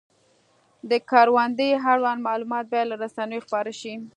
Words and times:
د 0.89 0.91
کروندې 1.09 1.69
اړوند 1.91 2.19
معلومات 2.27 2.65
باید 2.71 2.87
له 2.89 2.95
رسنیو 3.03 3.45
خپاره 3.45 3.71
شي. 3.79 3.93